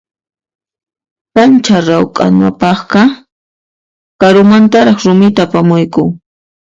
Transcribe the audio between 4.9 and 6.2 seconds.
rumita apamuyku.